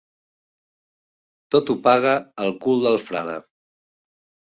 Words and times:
Tot 1.57 1.71
ho 1.73 1.77
paga 1.91 2.17
el 2.47 2.53
cul 2.67 2.85
del 2.89 3.01
frare. 3.07 3.41